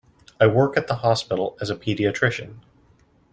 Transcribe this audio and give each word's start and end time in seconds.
I 0.39 0.47
work 0.47 0.77
at 0.77 0.87
the 0.87 0.95
hospital 0.95 1.55
as 1.61 1.69
a 1.69 1.75
paediatrician. 1.75 2.55